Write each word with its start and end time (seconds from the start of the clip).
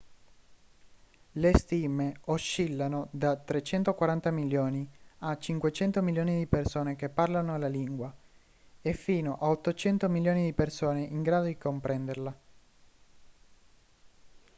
le 1.33 1.55
stime 1.59 2.15
oscillano 2.21 3.09
da 3.11 3.35
340 3.35 4.31
milioni 4.31 4.89
a 5.19 5.37
500 5.37 6.01
milioni 6.01 6.39
di 6.39 6.47
persone 6.47 6.95
che 6.95 7.07
parlano 7.09 7.55
la 7.59 7.67
lingua 7.67 8.11
e 8.81 8.93
fino 8.93 9.37
a 9.39 9.49
800 9.49 10.09
milioni 10.09 10.43
di 10.45 10.53
persone 10.53 11.01
in 11.01 11.21
grado 11.21 11.45
di 11.45 11.55
comprenderla 11.59 12.37